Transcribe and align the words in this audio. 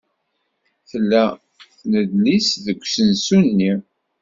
Tella 0.89 1.23
tnedlist 1.79 2.53
deg 2.65 2.79
usensu-nni? 2.85 3.71